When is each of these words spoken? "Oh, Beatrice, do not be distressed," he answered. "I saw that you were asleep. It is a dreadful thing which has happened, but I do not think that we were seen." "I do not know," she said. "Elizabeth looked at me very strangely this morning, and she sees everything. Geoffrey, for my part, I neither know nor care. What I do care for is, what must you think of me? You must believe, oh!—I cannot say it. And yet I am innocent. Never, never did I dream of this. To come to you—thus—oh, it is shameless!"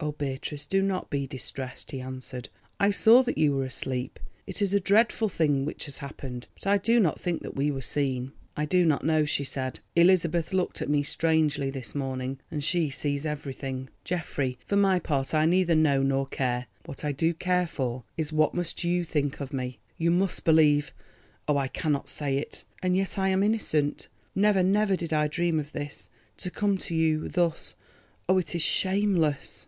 "Oh, 0.00 0.10
Beatrice, 0.10 0.66
do 0.66 0.82
not 0.82 1.08
be 1.08 1.24
distressed," 1.28 1.92
he 1.92 2.00
answered. 2.00 2.48
"I 2.80 2.90
saw 2.90 3.22
that 3.22 3.38
you 3.38 3.52
were 3.52 3.62
asleep. 3.62 4.18
It 4.44 4.60
is 4.60 4.74
a 4.74 4.80
dreadful 4.80 5.28
thing 5.28 5.64
which 5.64 5.84
has 5.84 5.98
happened, 5.98 6.48
but 6.56 6.66
I 6.66 6.78
do 6.78 6.98
not 6.98 7.20
think 7.20 7.42
that 7.42 7.54
we 7.54 7.70
were 7.70 7.80
seen." 7.80 8.32
"I 8.56 8.64
do 8.64 8.84
not 8.84 9.04
know," 9.04 9.24
she 9.24 9.44
said. 9.44 9.78
"Elizabeth 9.94 10.52
looked 10.52 10.82
at 10.82 10.88
me 10.88 10.96
very 10.98 11.02
strangely 11.04 11.70
this 11.70 11.94
morning, 11.94 12.40
and 12.50 12.64
she 12.64 12.90
sees 12.90 13.24
everything. 13.24 13.88
Geoffrey, 14.02 14.58
for 14.66 14.74
my 14.74 14.98
part, 14.98 15.32
I 15.32 15.44
neither 15.46 15.76
know 15.76 16.02
nor 16.02 16.26
care. 16.26 16.66
What 16.86 17.04
I 17.04 17.12
do 17.12 17.32
care 17.32 17.68
for 17.68 18.02
is, 18.16 18.32
what 18.32 18.54
must 18.54 18.82
you 18.82 19.04
think 19.04 19.38
of 19.38 19.52
me? 19.52 19.78
You 19.96 20.10
must 20.10 20.44
believe, 20.44 20.92
oh!—I 21.46 21.68
cannot 21.68 22.08
say 22.08 22.36
it. 22.36 22.64
And 22.82 22.96
yet 22.96 23.16
I 23.16 23.28
am 23.28 23.44
innocent. 23.44 24.08
Never, 24.34 24.64
never 24.64 24.96
did 24.96 25.12
I 25.12 25.28
dream 25.28 25.60
of 25.60 25.70
this. 25.70 26.08
To 26.38 26.50
come 26.50 26.78
to 26.78 26.96
you—thus—oh, 26.96 28.38
it 28.38 28.56
is 28.56 28.62
shameless!" 28.62 29.56